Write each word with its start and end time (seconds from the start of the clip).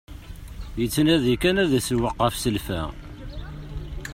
Yettnadi 0.79 1.33
kan 1.41 1.55
ad 1.63 1.71
isewweq 1.79 2.15
ɣef 2.21 2.35
selfa. 2.37 2.81